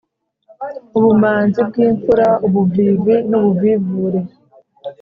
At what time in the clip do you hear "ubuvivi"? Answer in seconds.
2.45-3.15